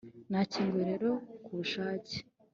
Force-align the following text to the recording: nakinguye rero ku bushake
nakinguye 0.31 0.83
rero 0.89 1.09
ku 1.43 1.51
bushake 1.57 2.15